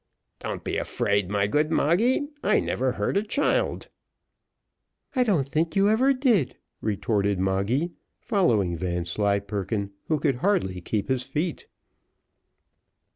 [0.39, 3.87] "Don't be afraid, my good Moggy I never hurt a child."
[5.15, 11.21] "I don't think you ever did," retorted Moggy, following Vanslyperken, who could hardly keep his
[11.21, 11.67] feet.